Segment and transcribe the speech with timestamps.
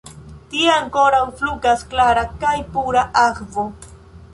[0.53, 3.73] Tie ankoraŭ fluas klara kaj pura akvo.